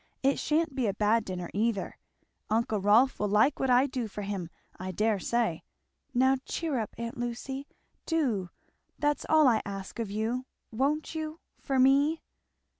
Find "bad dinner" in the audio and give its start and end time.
0.95-1.51